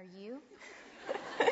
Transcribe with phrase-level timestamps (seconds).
[0.00, 0.38] Are you?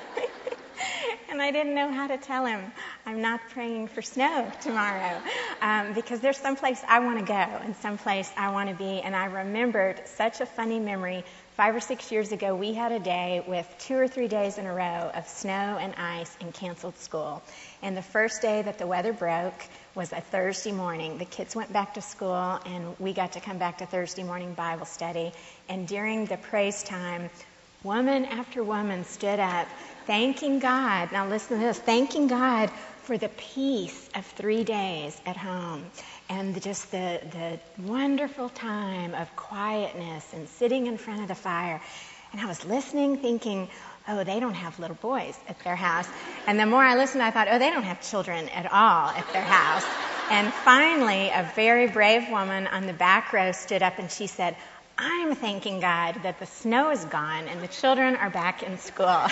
[1.31, 2.73] and I didn't know how to tell him
[3.05, 5.21] I'm not praying for snow tomorrow
[5.61, 9.03] um, because there's someplace I want to go and someplace I want to be.
[9.03, 11.25] And I remembered such a funny memory.
[11.59, 14.65] Five or six years ago, we had a day with two or three days in
[14.65, 17.43] a row of snow and ice and canceled school.
[17.83, 19.63] And the first day that the weather broke
[19.95, 21.19] was a Thursday morning.
[21.19, 24.55] The kids went back to school, and we got to come back to Thursday morning
[24.55, 25.33] Bible study.
[25.69, 27.29] And during the praise time,
[27.85, 29.69] woman after woman stood up,
[30.07, 31.13] thanking God.
[31.13, 32.71] Now, listen to this thanking God
[33.03, 35.87] for the peace of three days at home
[36.29, 41.81] and just the, the wonderful time of quietness and sitting in front of the fire.
[42.33, 43.69] And I was listening, thinking,
[44.07, 46.09] oh, they don't have little boys at their house.
[46.47, 49.33] And the more I listened, I thought, oh, they don't have children at all at
[49.33, 49.85] their house.
[50.31, 54.57] And finally, a very brave woman on the back row stood up and she said,
[55.01, 59.23] I'm thanking God that the snow is gone and the children are back in school.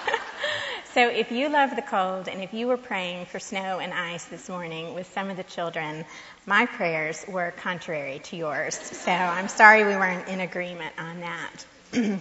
[0.94, 4.24] so if you love the cold and if you were praying for snow and ice
[4.24, 6.06] this morning with some of the children,
[6.46, 8.74] my prayers were contrary to yours.
[8.74, 11.66] So I'm sorry we weren't in agreement on that.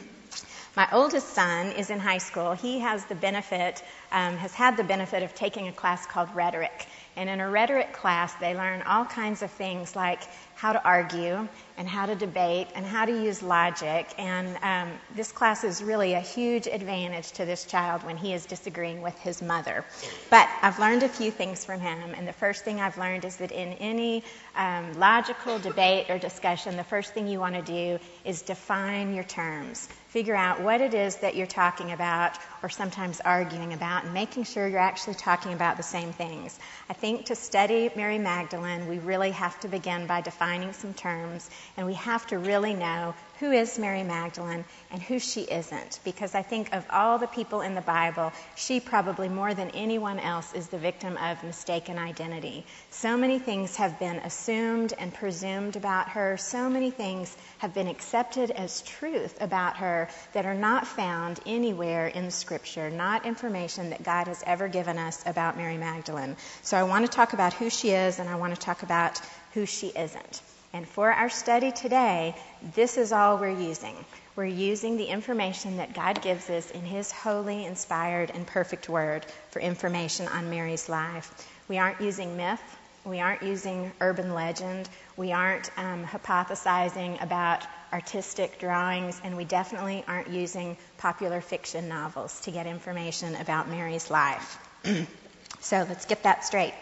[0.75, 2.53] My oldest son is in high school.
[2.53, 6.87] He has the benefit, um, has had the benefit of taking a class called rhetoric.
[7.15, 10.21] And in a rhetoric class, they learn all kinds of things like
[10.55, 14.07] how to argue and how to debate and how to use logic.
[14.17, 18.45] And um, this class is really a huge advantage to this child when he is
[18.45, 19.83] disagreeing with his mother.
[20.29, 22.13] But I've learned a few things from him.
[22.15, 24.23] And the first thing I've learned is that in any
[24.55, 29.23] um, logical debate or discussion, the first thing you want to do is define your
[29.23, 29.89] terms.
[30.11, 34.43] Figure out what it is that you're talking about or sometimes arguing about and making
[34.43, 36.59] sure you're actually talking about the same things.
[36.89, 41.49] I think to study Mary Magdalene, we really have to begin by defining some terms
[41.77, 45.99] and we have to really know who is Mary Magdalene and who she isn't.
[46.03, 50.19] Because I think of all the people in the Bible, she probably more than anyone
[50.19, 52.63] else is the victim of mistaken identity.
[52.91, 56.37] So many things have been assumed and presumed about her.
[56.37, 62.05] So many things have been accepted as truth about her that are not found anywhere
[62.05, 66.37] in scripture, not information that God has ever given us about Mary Magdalene.
[66.61, 69.19] So I want to talk about who she is and I want to talk about
[69.55, 70.41] who she isn't.
[70.73, 72.35] And for our study today,
[72.75, 73.95] this is all we're using.
[74.35, 79.25] We're using the information that God gives us in His holy, inspired, and perfect word
[79.49, 81.29] for information on Mary's life.
[81.67, 82.61] We aren't using myth.
[83.03, 84.87] We aren't using urban legend.
[85.17, 92.39] We aren't um, hypothesizing about artistic drawings, and we definitely aren't using popular fiction novels
[92.41, 94.57] to get information about Mary's life.
[95.59, 96.73] so let's get that straight.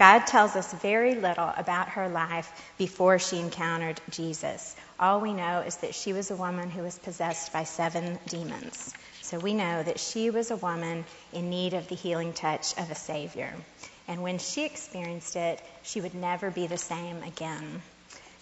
[0.00, 4.74] God tells us very little about her life before she encountered Jesus.
[4.98, 8.94] All we know is that she was a woman who was possessed by seven demons.
[9.20, 12.90] So we know that she was a woman in need of the healing touch of
[12.90, 13.52] a Savior.
[14.08, 17.82] And when she experienced it, she would never be the same again.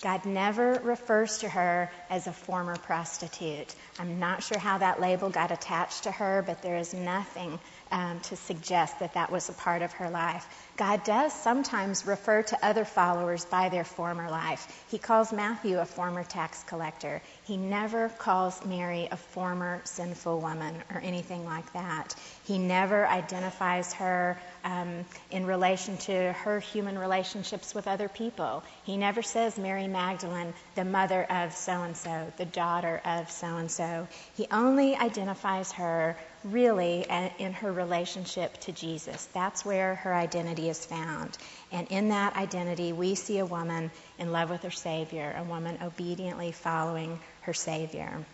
[0.00, 3.74] God never refers to her as a former prostitute.
[3.98, 7.58] I'm not sure how that label got attached to her, but there is nothing
[7.90, 10.46] um, to suggest that that was a part of her life.
[10.78, 14.84] God does sometimes refer to other followers by their former life.
[14.92, 17.20] He calls Matthew a former tax collector.
[17.44, 22.14] He never calls Mary a former sinful woman or anything like that.
[22.44, 28.62] He never identifies her um, in relation to her human relationships with other people.
[28.84, 33.56] He never says Mary Magdalene, the mother of so and so, the daughter of so
[33.56, 34.06] and so.
[34.36, 37.04] He only identifies her really
[37.38, 39.28] in her relationship to Jesus.
[39.32, 41.36] That's where her identity is found.
[41.72, 45.78] And in that identity, we see a woman in love with her Savior, a woman
[45.82, 48.24] obediently following her Savior.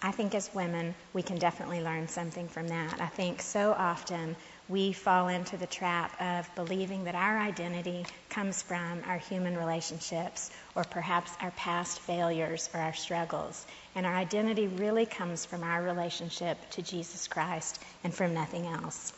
[0.00, 3.00] I think as women, we can definitely learn something from that.
[3.00, 4.36] I think so often
[4.68, 10.50] we fall into the trap of believing that our identity comes from our human relationships
[10.76, 13.66] or perhaps our past failures or our struggles.
[13.96, 19.12] And our identity really comes from our relationship to Jesus Christ and from nothing else.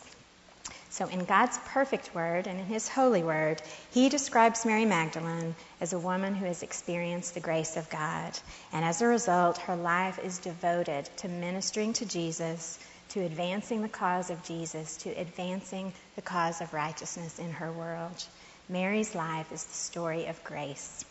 [0.92, 5.92] So, in God's perfect word and in His holy word, He describes Mary Magdalene as
[5.92, 8.36] a woman who has experienced the grace of God.
[8.72, 12.76] And as a result, her life is devoted to ministering to Jesus,
[13.10, 18.24] to advancing the cause of Jesus, to advancing the cause of righteousness in her world.
[18.68, 21.04] Mary's life is the story of grace.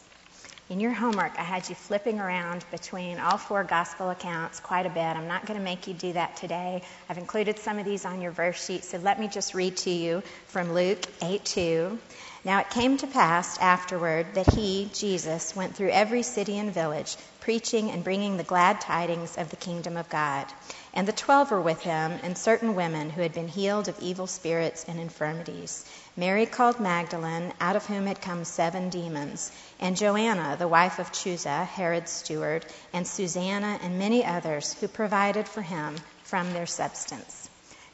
[0.69, 4.89] In your homework, I had you flipping around between all four gospel accounts quite a
[4.89, 5.01] bit.
[5.01, 6.83] I'm not going to make you do that today.
[7.09, 9.89] I've included some of these on your verse sheet, so let me just read to
[9.89, 11.97] you from Luke 8 2.
[12.45, 17.17] Now it came to pass afterward that he, Jesus, went through every city and village,
[17.41, 20.45] preaching and bringing the glad tidings of the kingdom of God.
[20.93, 24.25] And the twelve were with him, and certain women who had been healed of evil
[24.25, 25.85] spirits and infirmities.
[26.15, 31.11] Mary called Magdalene, out of whom had come seven demons, and Joanna, the wife of
[31.11, 37.38] Chuza, Herod's steward, and Susanna, and many others who provided for him from their substance.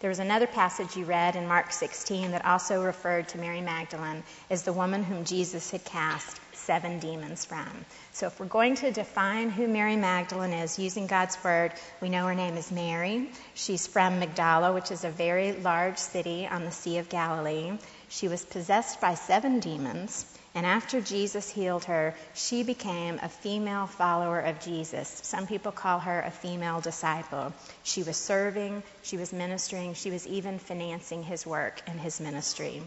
[0.05, 4.21] There was another passage you read in Mark 16 that also referred to Mary Magdalene
[4.51, 7.71] as the woman whom Jesus had cast seven demons from.
[8.11, 12.27] So if we're going to define who Mary Magdalene is using God's word, we know
[12.27, 13.31] her name is Mary.
[13.55, 17.75] She's from Magdala, which is a very large city on the Sea of Galilee.
[18.07, 20.23] She was possessed by seven demons.
[20.55, 25.09] And after Jesus healed her, she became a female follower of Jesus.
[25.23, 27.53] Some people call her a female disciple.
[27.83, 32.81] She was serving, she was ministering, she was even financing his work and his ministry.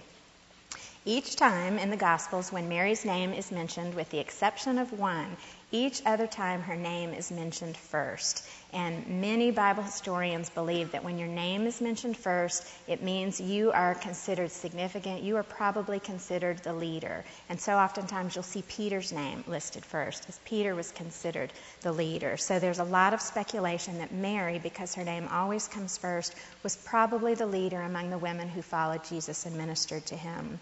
[1.05, 5.37] Each time in the Gospels, when Mary's name is mentioned, with the exception of one,
[5.70, 8.47] each other time her name is mentioned first.
[8.73, 13.70] And many Bible historians believe that when your name is mentioned first, it means you
[13.73, 15.23] are considered significant.
[15.23, 17.25] You are probably considered the leader.
[17.49, 22.37] And so oftentimes you'll see Peter's name listed first, as Peter was considered the leader.
[22.37, 26.76] So there's a lot of speculation that Mary, because her name always comes first, was
[26.76, 30.61] probably the leader among the women who followed Jesus and ministered to him.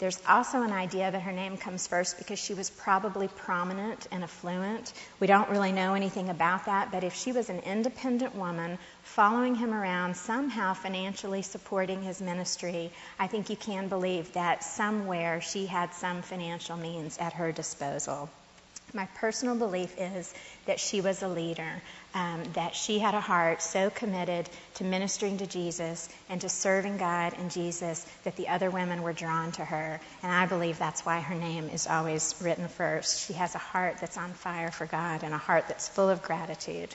[0.00, 4.22] There's also an idea that her name comes first because she was probably prominent and
[4.22, 4.94] affluent.
[5.20, 9.54] We don't really know anything about that, but if she was an independent woman following
[9.54, 15.66] him around, somehow financially supporting his ministry, I think you can believe that somewhere she
[15.66, 18.30] had some financial means at her disposal.
[18.92, 20.34] My personal belief is
[20.66, 21.82] that she was a leader,
[22.14, 26.96] um, that she had a heart so committed to ministering to Jesus and to serving
[26.98, 30.00] God and Jesus that the other women were drawn to her.
[30.22, 33.26] And I believe that's why her name is always written first.
[33.26, 36.22] She has a heart that's on fire for God and a heart that's full of
[36.22, 36.94] gratitude.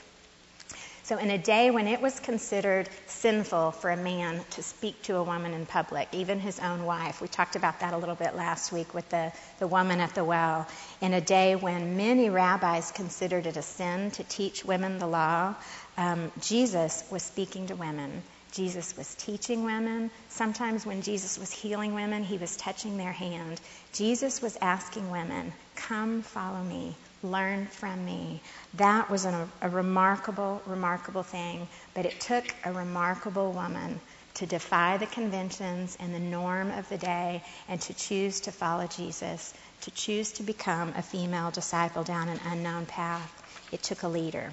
[1.06, 5.18] So, in a day when it was considered sinful for a man to speak to
[5.18, 8.36] a woman in public, even his own wife, we talked about that a little bit
[8.36, 10.68] last week with the, the woman at the well.
[11.02, 15.54] In a day when many rabbis considered it a sin to teach women the law,
[15.96, 18.24] um, Jesus was speaking to women.
[18.54, 20.10] Jesus was teaching women.
[20.30, 23.62] Sometimes when Jesus was healing women, he was touching their hand.
[23.94, 28.42] Jesus was asking women, Come, follow me learn from me.
[28.75, 34.00] That was a, a remarkable, remarkable thing, but it took a remarkable woman
[34.36, 38.88] to defy the conventions and the norm of the day and to choose to follow
[38.88, 43.31] Jesus, to choose to become a female disciple down an unknown path.
[43.71, 44.51] It took a leader.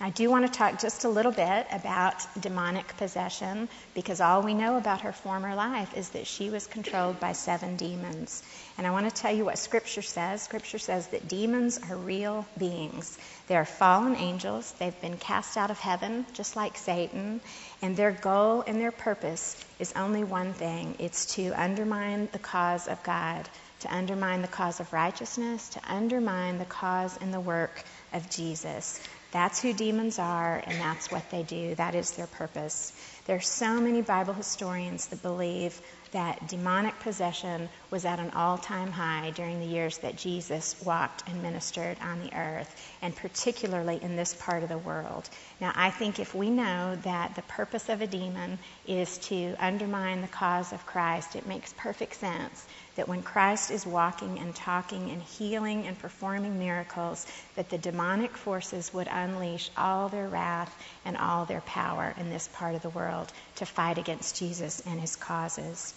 [0.00, 4.54] I do want to talk just a little bit about demonic possession because all we
[4.54, 8.44] know about her former life is that she was controlled by seven demons.
[8.76, 10.40] And I want to tell you what Scripture says.
[10.40, 13.18] Scripture says that demons are real beings.
[13.48, 14.72] They are fallen angels.
[14.78, 17.40] They've been cast out of heaven, just like Satan.
[17.82, 22.86] And their goal and their purpose is only one thing it's to undermine the cause
[22.86, 23.48] of God,
[23.80, 29.00] to undermine the cause of righteousness, to undermine the cause and the work of Jesus.
[29.30, 31.74] That's who demons are, and that's what they do.
[31.74, 32.92] That is their purpose.
[33.26, 35.78] There are so many Bible historians that believe
[36.12, 41.22] that demonic possession was at an all time high during the years that Jesus walked
[41.28, 45.28] and ministered on the earth, and particularly in this part of the world.
[45.60, 50.20] Now, I think if we know that the purpose of a demon is to undermine
[50.20, 55.10] the cause of Christ, it makes perfect sense that when Christ is walking and talking
[55.10, 60.74] and healing and performing miracles, that the demonic forces would unleash all their wrath
[61.04, 65.00] and all their power in this part of the world to fight against Jesus and
[65.00, 65.94] his causes.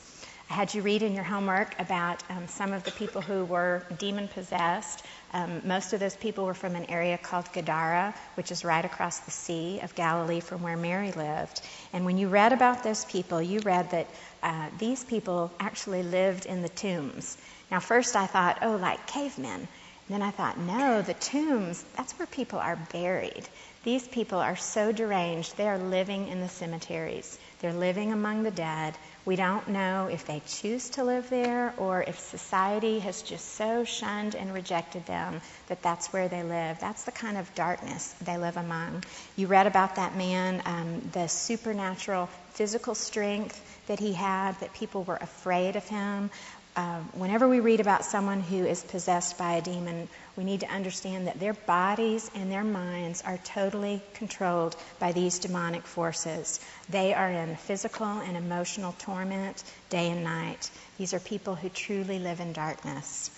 [0.52, 3.86] I had you read in your homework about um, some of the people who were
[3.98, 5.02] demon possessed.
[5.32, 9.20] Um, most of those people were from an area called Gadara, which is right across
[9.20, 11.62] the Sea of Galilee from where Mary lived.
[11.94, 14.08] And when you read about those people, you read that
[14.44, 17.38] uh, these people actually lived in the tombs.
[17.72, 19.56] Now, first I thought, oh, like cavemen.
[19.62, 19.70] And
[20.10, 23.48] then I thought, no, the tombs, that's where people are buried.
[23.84, 27.40] These people are so deranged, they are living in the cemeteries.
[27.62, 28.98] They're living among the dead.
[29.24, 33.84] We don't know if they choose to live there or if society has just so
[33.84, 36.80] shunned and rejected them that that's where they live.
[36.80, 39.04] That's the kind of darkness they live among.
[39.36, 45.04] You read about that man, um, the supernatural physical strength that he had, that people
[45.04, 46.32] were afraid of him.
[46.76, 50.68] Uh, whenever we read about someone who is possessed by a demon, we need to
[50.68, 56.60] understand that their bodies and their minds are totally controlled by these demonic forces.
[56.90, 60.72] They are in physical and emotional torment day and night.
[60.98, 63.30] These are people who truly live in darkness.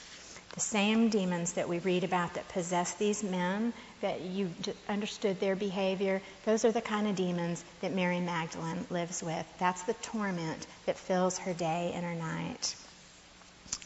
[0.54, 4.52] The same demons that we read about that possess these men, that you
[4.88, 9.48] understood their behavior, those are the kind of demons that Mary Magdalene lives with.
[9.58, 12.76] That's the torment that fills her day and her night.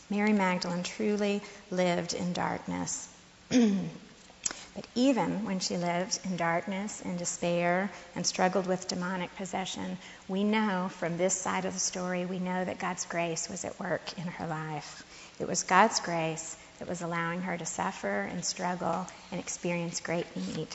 [0.10, 3.10] Mary Magdalene truly lived in darkness.
[3.50, 9.98] but even when she lived in darkness and despair and struggled with demonic possession,
[10.30, 13.78] we know from this side of the story, we know that God's grace was at
[13.82, 15.04] work in her life.
[15.42, 20.34] It was God's grace that was allowing her to suffer and struggle and experience great
[20.38, 20.70] need.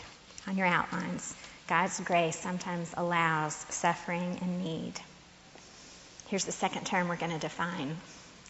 [0.47, 1.35] On your outlines,
[1.69, 4.93] God's grace sometimes allows suffering and need.
[6.27, 7.97] Here's the second term we're going to define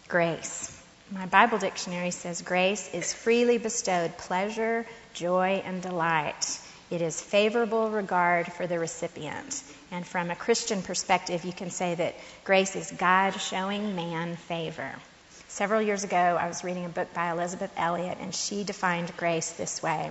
[0.08, 0.70] grace.
[1.10, 6.58] My Bible dictionary says grace is freely bestowed pleasure, joy, and delight.
[6.90, 9.62] It is favorable regard for the recipient.
[9.90, 14.90] And from a Christian perspective, you can say that grace is God showing man favor.
[15.48, 19.50] Several years ago, I was reading a book by Elisabeth Elliot, and she defined grace
[19.50, 20.10] this way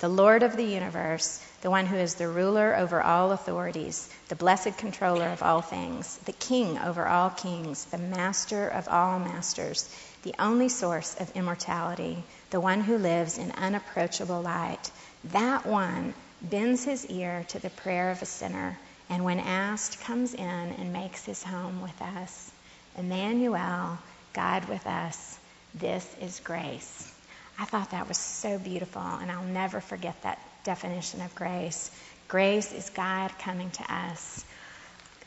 [0.00, 4.36] The Lord of the universe the one who is the ruler over all authorities, the
[4.36, 9.88] blessed controller of all things, the king over all kings, the master of all masters,
[10.22, 14.90] the only source of immortality, the one who lives in unapproachable light.
[15.24, 20.34] That one bends his ear to the prayer of a sinner, and when asked, comes
[20.34, 22.50] in and makes his home with us.
[22.98, 23.98] Emmanuel,
[24.32, 25.38] God with us.
[25.74, 27.12] This is grace.
[27.58, 31.90] I thought that was so beautiful, and I'll never forget that definition of grace.
[32.28, 34.44] Grace is God coming to us,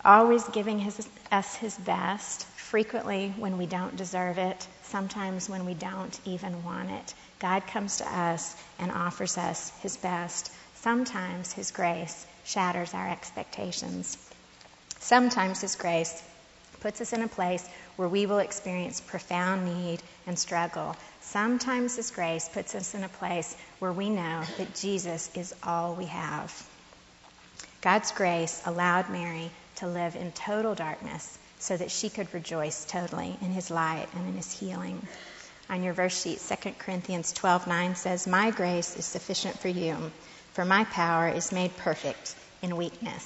[0.06, 5.74] always giving his, us his best, frequently when we don't deserve it, sometimes when we
[5.74, 7.14] don't even want it.
[7.40, 10.52] God comes to us and offers us his best.
[10.76, 14.18] Sometimes his grace shatters our expectations.
[15.00, 16.22] Sometimes his grace
[16.82, 20.96] puts us in a place where we will experience profound need and struggle.
[21.32, 25.94] Sometimes His grace puts us in a place where we know that Jesus is all
[25.94, 26.52] we have.
[27.82, 33.38] God's grace allowed Mary to live in total darkness so that she could rejoice totally
[33.42, 35.06] in His light and in His healing.
[35.70, 40.12] On your verse sheet, 2 Corinthians 12:9 says, "My grace is sufficient for you,
[40.54, 42.34] for my power is made perfect
[42.64, 43.24] in weakness."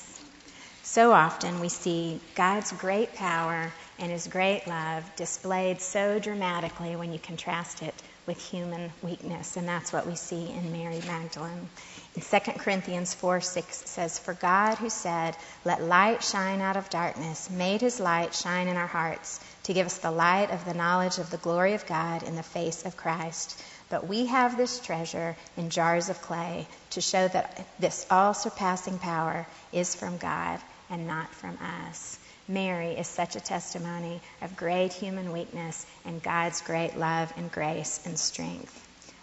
[0.83, 7.13] So often we see God's great power and his great love displayed so dramatically when
[7.13, 7.93] you contrast it
[8.25, 9.57] with human weakness.
[9.57, 11.69] And that's what we see in Mary Magdalene.
[12.15, 15.35] In 2 Corinthians 4 6 says, For God who said,
[15.65, 19.87] Let light shine out of darkness, made his light shine in our hearts to give
[19.87, 22.97] us the light of the knowledge of the glory of God in the face of
[22.97, 23.61] Christ.
[23.89, 28.99] But we have this treasure in jars of clay to show that this all surpassing
[28.99, 30.59] power is from God
[30.89, 31.57] and not from
[31.87, 32.17] us.
[32.47, 38.01] Mary is such a testimony of great human weakness and God's great love and grace
[38.05, 38.79] and strength.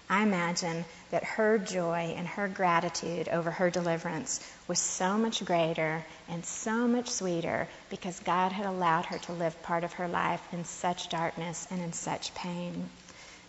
[0.09, 6.05] I imagine that her joy and her gratitude over her deliverance was so much greater
[6.29, 10.43] and so much sweeter because God had allowed her to live part of her life
[10.53, 12.89] in such darkness and in such pain.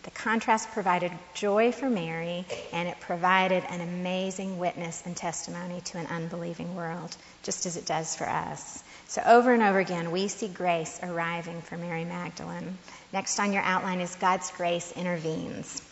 [0.04, 5.98] The contrast provided joy for Mary, and it provided an amazing witness and testimony to
[5.98, 8.82] an unbelieving world, just as it does for us.
[9.12, 12.78] So over and over again, we see grace arriving for Mary Magdalene.
[13.12, 15.82] Next on your outline is God's grace intervenes.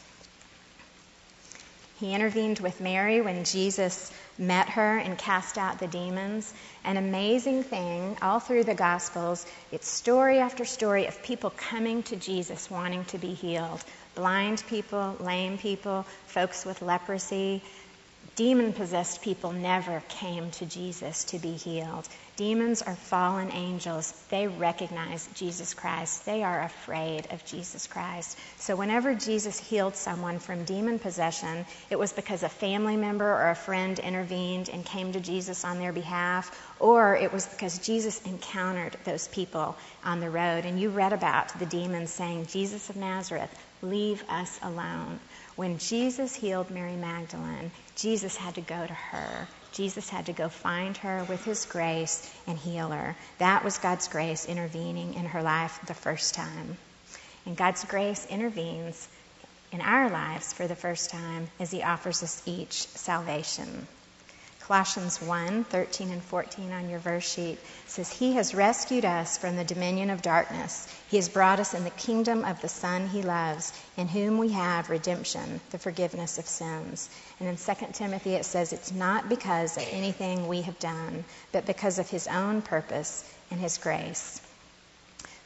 [1.99, 6.51] He intervened with Mary when Jesus met her and cast out the demons.
[6.83, 9.45] An amazing thing all through the Gospels.
[9.71, 13.85] It's story after story of people coming to Jesus wanting to be healed.
[14.15, 17.63] Blind people, lame people, folks with leprosy.
[18.37, 22.09] Demon possessed people never came to Jesus to be healed.
[22.37, 24.13] Demons are fallen angels.
[24.31, 26.25] They recognize Jesus Christ.
[26.25, 28.39] They are afraid of Jesus Christ.
[28.57, 33.51] So whenever Jesus healed someone from demon possession, it was because a family member or
[33.51, 38.23] a friend intervened and came to Jesus on their behalf, or it was because Jesus
[38.23, 40.65] encountered those people on the road.
[40.65, 45.21] And you read about the demons saying, Jesus of Nazareth, leave us alone.
[45.61, 50.49] When Jesus healed Mary Magdalene, Jesus had to go to her Jesus had to go
[50.49, 53.15] find her with his grace and heal her.
[53.39, 56.77] That was God's grace intervening in her life the first time.
[57.47, 59.07] And God's grace intervenes
[59.71, 63.87] in our lives for the first time as he offers us each salvation.
[64.71, 67.59] Colossians 1 13 and 14 on your verse sheet
[67.89, 70.87] says, He has rescued us from the dominion of darkness.
[71.09, 74.51] He has brought us in the kingdom of the Son he loves, in whom we
[74.51, 77.11] have redemption, the forgiveness of sins.
[77.41, 81.67] And in 2 Timothy it says, It's not because of anything we have done, but
[81.67, 84.41] because of his own purpose and his grace.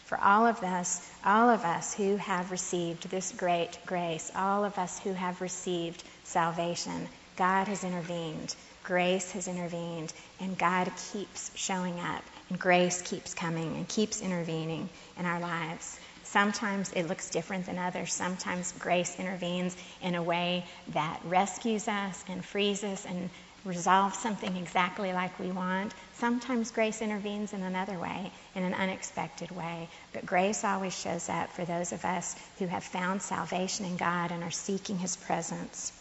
[0.05, 4.79] For all of us, all of us who have received this great grace, all of
[4.79, 8.55] us who have received salvation, God has intervened.
[8.85, 14.91] Grace has intervened, and God keeps showing up, and grace keeps coming and keeps intervening
[15.19, 15.99] in our lives.
[16.25, 18.13] Sometimes it looks different than others.
[18.13, 23.31] Sometimes grace intervenes in a way that rescues us and frees us and
[23.65, 25.95] resolves something exactly like we want.
[26.19, 29.89] Sometimes grace intervenes in another way, in an unexpected way.
[30.13, 34.31] But grace always shows up for those of us who have found salvation in God
[34.31, 35.93] and are seeking His presence.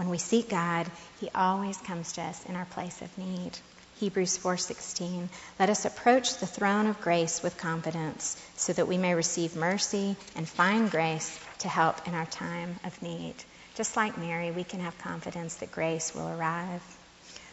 [0.00, 0.90] When we seek God,
[1.20, 3.52] He always comes to us in our place of need.
[3.98, 5.28] Hebrews 4:16
[5.58, 10.16] Let us approach the throne of grace with confidence so that we may receive mercy
[10.34, 13.34] and find grace to help in our time of need.
[13.74, 16.82] Just like Mary, we can have confidence that grace will arrive.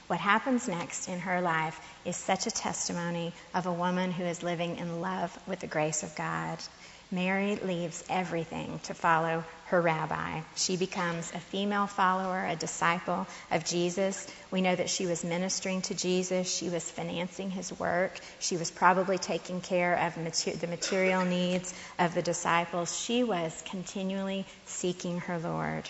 [0.07, 4.41] What happens next in her life is such a testimony of a woman who is
[4.41, 6.59] living in love with the grace of God.
[7.09, 10.41] Mary leaves everything to follow her rabbi.
[10.55, 14.27] She becomes a female follower, a disciple of Jesus.
[14.51, 16.53] We know that she was ministering to Jesus.
[16.53, 18.19] She was financing his work.
[18.39, 22.97] She was probably taking care of the material needs of the disciples.
[22.97, 25.89] She was continually seeking her Lord.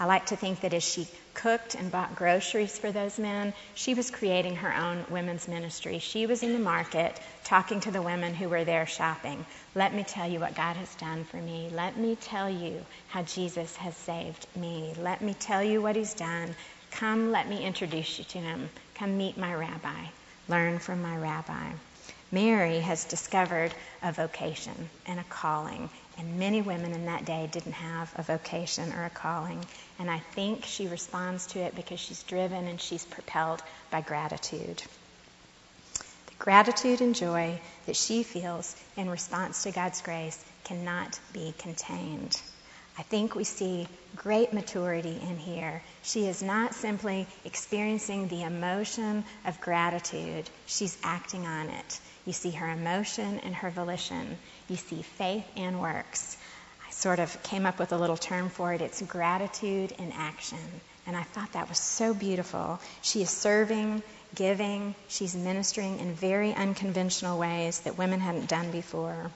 [0.00, 3.94] I like to think that as she cooked and bought groceries for those men, she
[3.94, 5.98] was creating her own women's ministry.
[5.98, 9.44] She was in the market talking to the women who were there shopping.
[9.74, 11.70] Let me tell you what God has done for me.
[11.72, 14.94] Let me tell you how Jesus has saved me.
[14.98, 16.54] Let me tell you what he's done.
[16.92, 18.70] Come, let me introduce you to him.
[18.94, 20.06] Come meet my rabbi.
[20.48, 21.72] Learn from my rabbi.
[22.30, 23.72] Mary has discovered
[24.02, 28.92] a vocation and a calling, and many women in that day didn't have a vocation
[28.92, 29.64] or a calling.
[29.98, 34.82] And I think she responds to it because she's driven and she's propelled by gratitude.
[35.94, 42.40] The gratitude and joy that she feels in response to God's grace cannot be contained.
[42.96, 45.82] I think we see great maturity in here.
[46.04, 52.00] She is not simply experiencing the emotion of gratitude, she's acting on it.
[52.26, 54.38] You see her emotion and her volition.
[54.68, 56.36] You see faith and works.
[56.86, 58.80] I sort of came up with a little term for it.
[58.80, 60.58] It's gratitude in action.
[61.06, 62.80] And I thought that was so beautiful.
[63.02, 64.02] She is serving,
[64.34, 69.30] giving, she's ministering in very unconventional ways that women hadn't done before.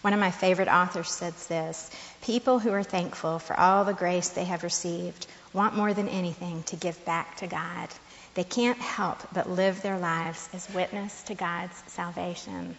[0.00, 1.90] One of my favorite authors says this
[2.22, 6.64] People who are thankful for all the grace they have received want more than anything
[6.64, 7.88] to give back to God.
[8.34, 12.76] They can't help but live their lives as witness to God's salvation.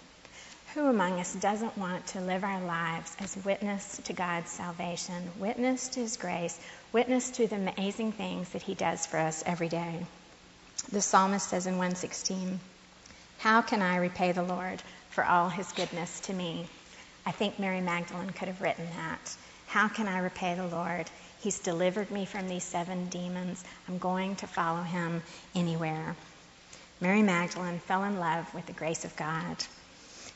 [0.74, 5.90] Who among us doesn't want to live our lives as witness to God's salvation, witness
[5.90, 6.60] to His grace,
[6.92, 10.08] witness to the amazing things that He does for us every day?
[10.92, 12.60] The psalmist says in 116,
[13.38, 16.66] How can I repay the Lord for all His goodness to me?
[17.28, 19.36] I think Mary Magdalene could have written that.
[19.68, 21.08] How can I repay the Lord?
[21.44, 23.62] He's delivered me from these seven demons.
[23.90, 25.22] I'm going to follow him
[25.54, 26.16] anywhere.
[27.02, 29.58] Mary Magdalene fell in love with the grace of God.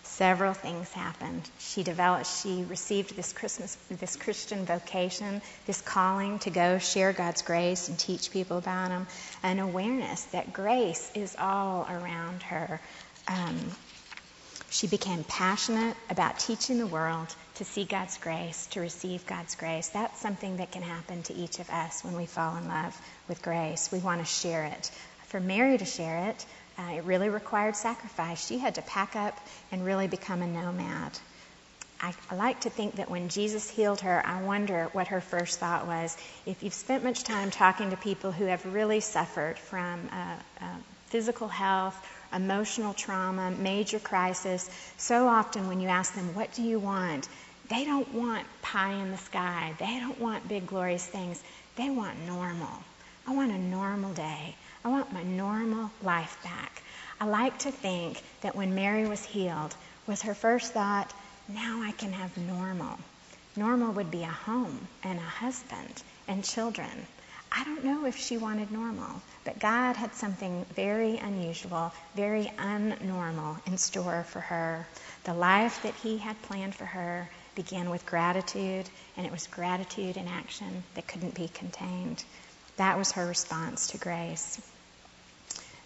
[0.03, 1.49] Several things happened.
[1.59, 7.41] She developed, she received this Christmas, this Christian vocation, this calling to go share God's
[7.41, 9.07] grace and teach people about Him,
[9.43, 12.81] an awareness that grace is all around her.
[13.29, 13.57] Um,
[14.69, 19.89] she became passionate about teaching the world to see God's grace, to receive God's grace.
[19.89, 23.41] That's something that can happen to each of us when we fall in love with
[23.41, 23.91] grace.
[23.91, 24.91] We want to share it.
[25.27, 26.45] For Mary to share it,
[26.77, 28.45] uh, it really required sacrifice.
[28.45, 29.37] She had to pack up
[29.71, 31.17] and really become a nomad.
[31.99, 35.59] I, I, like to think that when Jesus healed her, I wonder what her first
[35.59, 36.15] thought was.
[36.45, 40.75] If you've spent much time talking to people who have really suffered from uh, uh,
[41.07, 41.99] physical health
[42.33, 44.69] emotional trauma, major crisis.
[44.97, 47.27] So often when you ask them, what do you want?
[47.69, 49.75] They don't want pie in the sky.
[49.77, 51.43] They don't want big, glorious things.
[51.75, 52.83] They want normal.
[53.27, 54.55] I want a normal day.
[54.85, 56.81] I want my normal life back.
[57.19, 59.75] I like to think that when Mary was healed,
[60.05, 61.11] was her first thought,
[61.49, 62.97] now I can have normal.
[63.57, 67.07] Normal would be a home and a husband and children.
[67.51, 73.57] I don't know if she wanted normal, but God had something very unusual, very unnormal
[73.67, 74.87] in store for her.
[75.25, 80.15] The life that He had planned for her began with gratitude, and it was gratitude
[80.15, 82.23] in action that couldn't be contained.
[82.77, 84.61] That was her response to grace.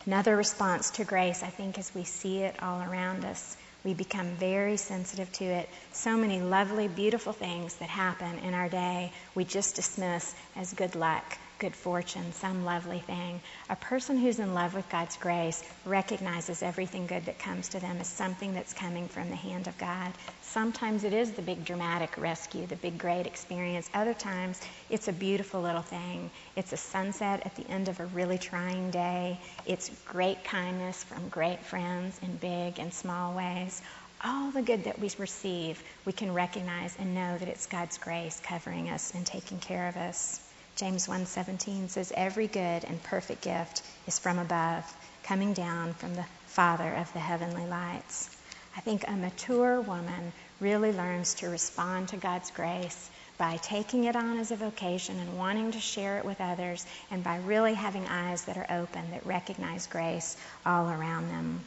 [0.05, 3.55] Another response to grace, I think, as we see it all around us,
[3.85, 5.69] we become very sensitive to it.
[5.93, 10.95] So many lovely, beautiful things that happen in our day, we just dismiss as good
[10.95, 13.39] luck, good fortune, some lovely thing.
[13.69, 17.97] A person who's in love with God's grace recognizes everything good that comes to them
[17.99, 20.11] as something that's coming from the hand of God.
[20.41, 23.87] Sometimes it is the big dramatic rescue, the big great experience.
[23.93, 26.31] Other times it's a beautiful little thing.
[26.55, 29.39] It's a sunset at the end of a really trying day.
[29.67, 33.79] It's great kindness from great friends in big and small ways
[34.23, 38.39] all the good that we receive, we can recognize and know that it's God's grace
[38.43, 40.39] covering us and taking care of us.
[40.81, 44.83] James 1:17 says every good and perfect gift is from above,
[45.21, 48.35] coming down from the Father of the heavenly lights.
[48.75, 54.15] I think a mature woman really learns to respond to God's grace by taking it
[54.15, 58.07] on as a vocation and wanting to share it with others and by really having
[58.07, 61.63] eyes that are open that recognize grace all around them.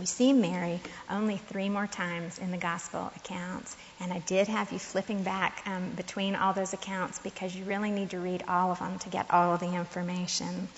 [0.00, 3.76] We see Mary only three more times in the gospel accounts.
[4.00, 7.90] And I did have you flipping back um, between all those accounts because you really
[7.90, 10.68] need to read all of them to get all of the information.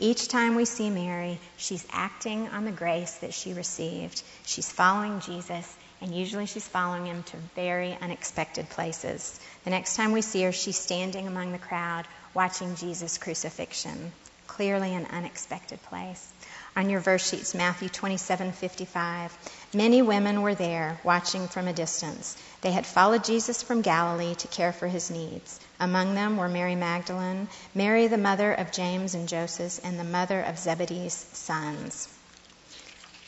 [0.00, 4.20] Each time we see Mary, she's acting on the grace that she received.
[4.44, 9.38] She's following Jesus, and usually she's following him to very unexpected places.
[9.62, 14.10] The next time we see her, she's standing among the crowd watching Jesus' crucifixion.
[14.56, 16.32] Clearly an unexpected place
[16.76, 19.30] on your verse sheets, Matthew 27:55.
[19.74, 22.36] Many women were there watching from a distance.
[22.60, 25.58] They had followed Jesus from Galilee to care for his needs.
[25.80, 30.40] Among them were Mary Magdalene, Mary the mother of James and Joseph, and the mother
[30.40, 32.08] of Zebedee's sons.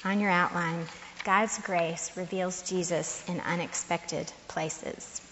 [0.05, 0.87] On your outline,
[1.25, 5.23] God's grace reveals Jesus in unexpected places.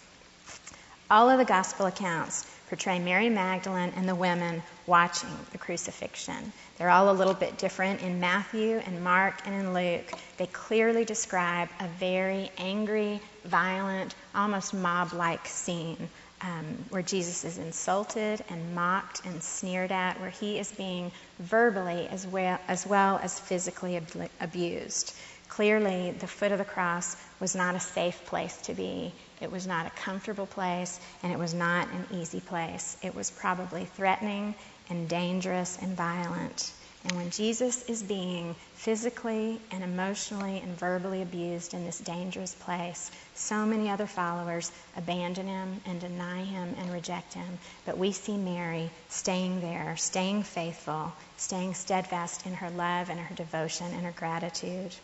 [1.11, 6.53] All of the gospel accounts portray Mary Magdalene and the women watching the crucifixion.
[6.79, 8.03] They're all a little bit different.
[8.03, 14.75] In Matthew and Mark and in Luke, they clearly describe a very angry, violent, almost
[14.75, 16.09] mob like scene
[16.42, 22.09] um, where Jesus is insulted and mocked and sneered at, where he is being verbally
[22.09, 25.14] as well as, well as physically ab- abused.
[25.53, 29.12] Clearly, the foot of the cross was not a safe place to be.
[29.38, 32.97] It was not a comfortable place, and it was not an easy place.
[33.03, 34.55] It was probably threatening
[34.88, 36.73] and dangerous and violent.
[37.05, 43.11] And when Jesus is being physically and emotionally and verbally abused in this dangerous place,
[43.35, 47.59] so many other followers abandon him and deny him and reject him.
[47.85, 53.35] But we see Mary staying there, staying faithful, staying steadfast in her love and her
[53.35, 54.95] devotion and her gratitude.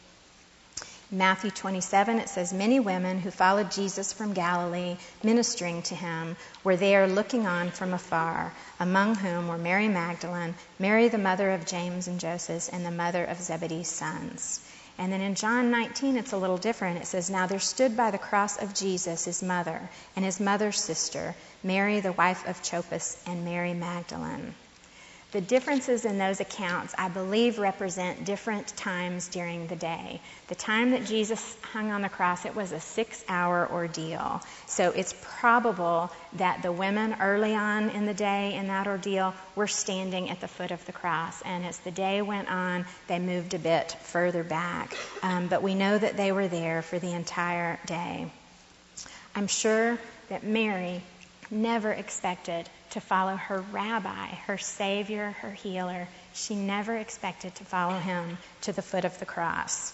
[1.10, 6.76] Matthew 27, it says, Many women who followed Jesus from Galilee, ministering to him, were
[6.76, 12.08] there looking on from afar, among whom were Mary Magdalene, Mary the mother of James
[12.08, 14.60] and Joseph, and the mother of Zebedee's sons.
[14.98, 16.98] And then in John 19, it's a little different.
[16.98, 20.78] It says, Now there stood by the cross of Jesus his mother, and his mother's
[20.78, 24.54] sister, Mary the wife of Clopas, and Mary Magdalene.
[25.30, 30.22] The differences in those accounts, I believe, represent different times during the day.
[30.46, 34.40] The time that Jesus hung on the cross, it was a six hour ordeal.
[34.66, 39.66] So it's probable that the women early on in the day in that ordeal were
[39.66, 41.42] standing at the foot of the cross.
[41.42, 44.96] And as the day went on, they moved a bit further back.
[45.22, 48.30] Um, but we know that they were there for the entire day.
[49.34, 49.98] I'm sure
[50.30, 51.02] that Mary
[51.50, 56.08] never expected to follow her rabbi, her savior, her healer.
[56.34, 59.92] She never expected to follow him to the foot of the cross.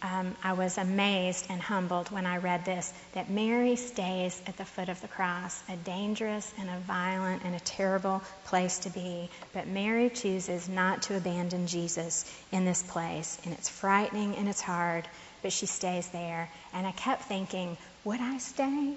[0.00, 4.64] Um, I was amazed and humbled when I read this that Mary stays at the
[4.64, 9.28] foot of the cross, a dangerous and a violent and a terrible place to be.
[9.52, 13.38] But Mary chooses not to abandon Jesus in this place.
[13.44, 15.08] And it's frightening and it's hard,
[15.42, 16.48] but she stays there.
[16.72, 18.94] And I kept thinking, would I stay?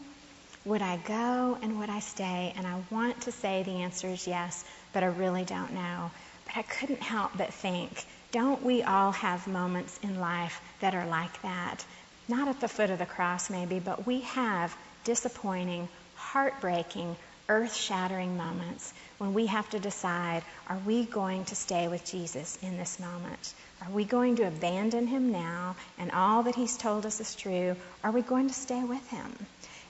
[0.63, 2.53] Would I go and would I stay?
[2.55, 6.11] And I want to say the answer is yes, but I really don't know.
[6.45, 11.07] But I couldn't help but think, don't we all have moments in life that are
[11.07, 11.83] like that?
[12.27, 17.15] Not at the foot of the cross, maybe, but we have disappointing, heartbreaking,
[17.49, 22.57] earth shattering moments when we have to decide are we going to stay with Jesus
[22.61, 23.53] in this moment?
[23.81, 27.75] Are we going to abandon him now and all that he's told us is true?
[28.03, 29.33] Are we going to stay with him?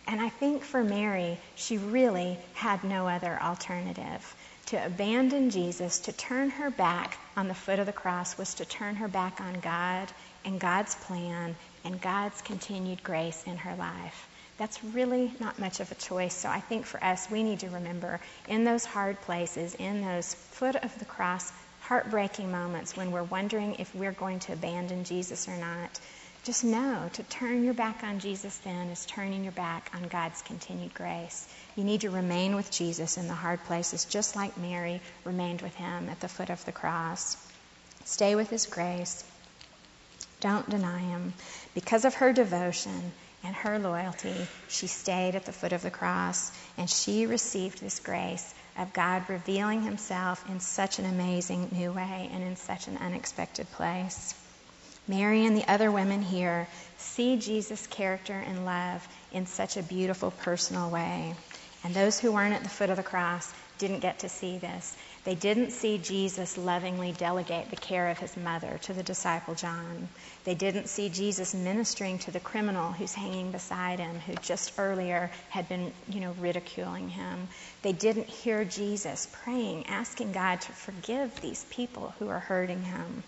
[0.08, 4.36] And I think for Mary, she really had no other alternative.
[4.68, 8.66] To abandon Jesus, to turn her back on the foot of the cross, was to
[8.66, 10.10] turn her back on God
[10.46, 14.28] and God's plan and God's continued grace in her life.
[14.62, 16.36] that's really not much of a choice.
[16.36, 20.36] So I think for us, we need to remember in those hard places, in those
[20.36, 25.48] foot of the cross, heartbreaking moments when we're wondering if we're going to abandon Jesus
[25.48, 26.00] or not,
[26.44, 30.42] just know to turn your back on Jesus then is turning your back on God's
[30.42, 31.48] continued grace.
[31.76, 35.76] You need to remain with Jesus in the hard places, just like Mary remained with
[35.76, 37.38] him at the foot of the cross.
[38.06, 39.24] Stay with his grace.
[40.40, 41.34] Don't deny him.
[41.76, 43.12] Because of her devotion
[43.44, 48.00] and her loyalty, she stayed at the foot of the cross and she received this
[48.00, 52.98] grace of God revealing himself in such an amazing new way and in such an
[52.98, 54.34] unexpected place.
[55.08, 60.32] Mary and the other women here see Jesus' character and love in such a beautiful
[60.32, 61.34] personal way.
[61.84, 64.96] And those who weren't at the foot of the cross didn't get to see this.
[65.24, 70.08] They didn't see Jesus lovingly delegate the care of his mother to the disciple John.
[70.44, 75.32] They didn't see Jesus ministering to the criminal who's hanging beside him, who just earlier
[75.50, 77.48] had been, you know, ridiculing him.
[77.82, 83.24] They didn't hear Jesus praying, asking God to forgive these people who are hurting him.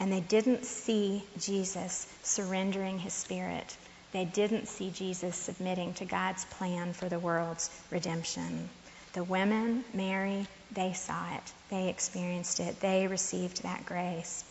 [0.00, 3.76] And they didn't see Jesus surrendering his spirit.
[4.12, 8.70] They didn't see Jesus submitting to God's plan for the world's redemption.
[9.12, 11.52] The women, Mary, they saw it.
[11.68, 12.80] They experienced it.
[12.80, 14.42] They received that grace.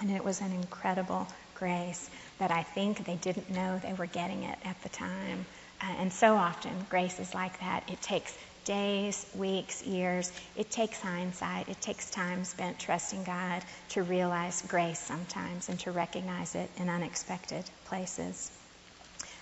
[0.00, 4.42] And it was an incredible grace that I think they didn't know they were getting
[4.42, 5.46] it at the time.
[5.80, 7.84] Uh, and so often, grace is like that.
[7.88, 8.36] It takes
[8.70, 10.30] days, weeks, years.
[10.54, 11.68] It takes hindsight.
[11.68, 16.88] It takes time spent trusting God to realize grace sometimes and to recognize it in
[16.88, 18.48] unexpected places.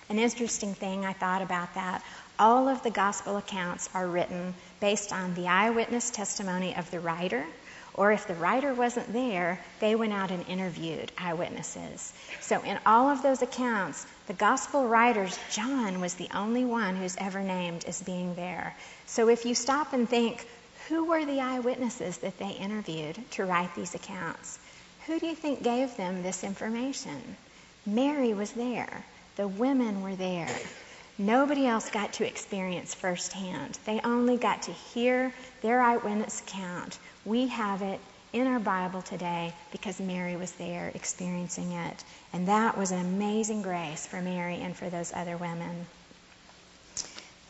[0.09, 2.03] An interesting thing I thought about that
[2.39, 7.45] all of the gospel accounts are written based on the eyewitness testimony of the writer,
[7.93, 12.13] or if the writer wasn't there, they went out and interviewed eyewitnesses.
[12.41, 17.17] So in all of those accounts, the gospel writers, John was the only one who's
[17.17, 18.75] ever named as being there.
[19.07, 20.47] So if you stop and think,
[20.87, 24.59] who were the eyewitnesses that they interviewed to write these accounts?
[25.07, 27.37] Who do you think gave them this information?
[27.85, 29.05] Mary was there.
[29.35, 30.49] The women were there.
[31.21, 33.77] Nobody else got to experience firsthand.
[33.85, 36.97] They only got to hear their eyewitness account.
[37.25, 37.99] We have it
[38.31, 42.03] in our Bible today because Mary was there experiencing it.
[42.31, 45.85] And that was an amazing grace for Mary and for those other women.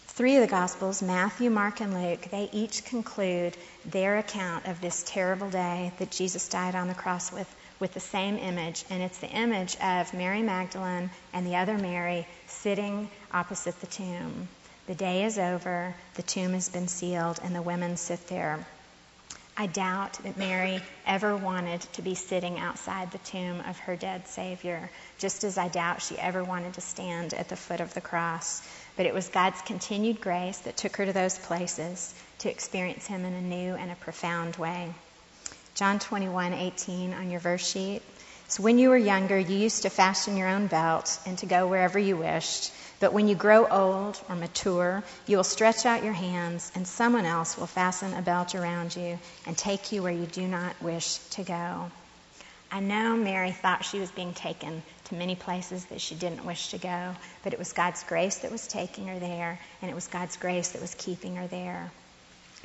[0.08, 3.56] Three of the Gospels, Matthew, Mark, and Luke, they each conclude
[3.86, 7.48] their account of this terrible day that Jesus died on the cross with
[7.80, 12.28] with the same image, and it's the image of Mary Magdalene and the other Mary
[12.62, 14.48] sitting opposite the tomb.
[14.88, 18.66] The day is over, the tomb has been sealed, and the women sit there.
[19.56, 24.28] I doubt that Mary ever wanted to be sitting outside the tomb of her dead
[24.28, 28.02] Savior, just as I doubt she ever wanted to stand at the foot of the
[28.02, 28.62] cross.
[28.96, 33.26] But it was God's continued grace that took her to those places to experience Him
[33.26, 34.94] in a new and a profound way.
[35.76, 38.02] John 21:18 on your verse sheet.
[38.50, 41.68] So when you were younger, you used to fasten your own belt and to go
[41.68, 42.72] wherever you wished.
[43.00, 47.26] But when you grow old or mature, you will stretch out your hands, and someone
[47.26, 51.20] else will fasten a belt around you and take you where you do not wish
[51.30, 51.92] to go.
[52.72, 56.70] I know Mary thought she was being taken to many places that she didn't wish
[56.70, 60.08] to go, but it was God's grace that was taking her there, and it was
[60.08, 61.92] God's grace that was keeping her there.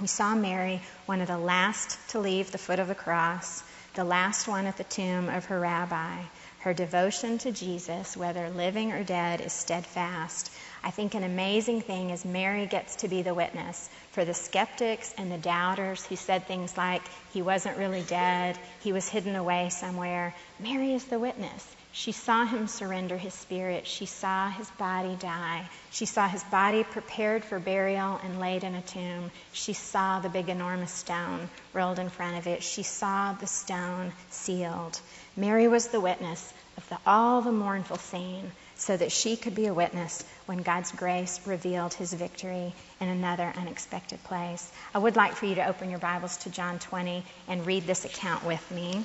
[0.01, 3.63] We saw Mary, one of the last to leave the foot of the cross,
[3.95, 6.23] the last one at the tomb of her rabbi.
[6.61, 10.51] Her devotion to Jesus, whether living or dead, is steadfast.
[10.83, 15.15] I think an amazing thing is Mary gets to be the witness for the skeptics
[15.17, 17.03] and the doubters who said things like,
[17.33, 20.35] he wasn't really dead, he was hidden away somewhere.
[20.59, 21.65] Mary is the witness.
[21.97, 23.87] She saw him surrender his spirit.
[23.87, 25.71] She saw his body die.
[25.93, 29.31] She saw his body prepared for burial and laid in a tomb.
[29.53, 32.65] She saw the big, enormous stone rolled in front of it.
[32.65, 35.01] She saw the stone sealed.
[35.37, 39.67] Mary was the witness of the, all the mournful scene so that she could be
[39.67, 44.69] a witness when God's grace revealed his victory in another unexpected place.
[44.93, 48.05] I would like for you to open your Bibles to John 20 and read this
[48.05, 49.05] account with me.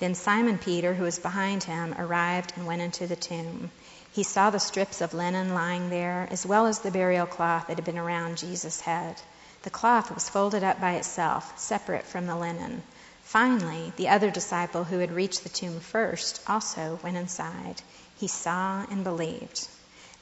[0.00, 3.70] Then Simon Peter, who was behind him, arrived and went into the tomb.
[4.10, 7.76] He saw the strips of linen lying there, as well as the burial cloth that
[7.76, 9.20] had been around Jesus' head.
[9.62, 12.82] The cloth was folded up by itself, separate from the linen.
[13.24, 17.82] Finally, the other disciple who had reached the tomb first also went inside.
[18.16, 19.68] He saw and believed.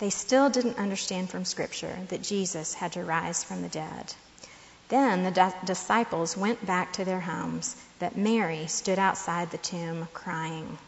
[0.00, 4.12] They still didn't understand from Scripture that Jesus had to rise from the dead.
[4.88, 10.08] Then the di- disciples went back to their homes, but Mary stood outside the tomb
[10.14, 10.78] crying.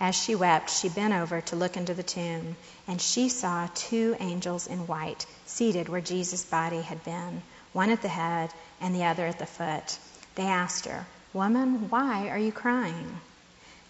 [0.00, 2.56] As she wept, she bent over to look into the tomb,
[2.88, 7.42] and she saw two angels in white seated where Jesus' body had been,
[7.74, 9.98] one at the head and the other at the foot.
[10.36, 13.20] They asked her, Woman, why are you crying?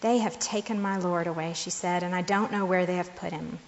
[0.01, 3.15] They have taken my Lord away, she said, and I don't know where they have
[3.17, 3.61] put him.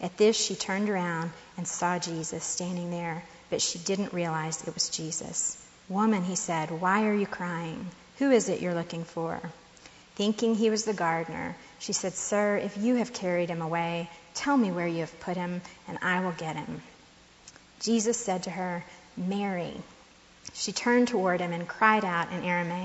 [0.00, 4.74] At this, she turned around and saw Jesus standing there, but she didn't realize it
[4.74, 5.62] was Jesus.
[5.88, 7.86] Woman, he said, why are you crying?
[8.18, 9.40] Who is it you're looking for?
[10.16, 14.56] Thinking he was the gardener, she said, Sir, if you have carried him away, tell
[14.56, 16.80] me where you have put him, and I will get him.
[17.80, 18.82] Jesus said to her,
[19.16, 19.74] Mary.
[20.54, 22.84] She turned toward him and cried out in Aramaic,